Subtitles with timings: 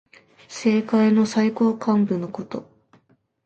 [0.49, 2.67] 政界の最高幹部のこと。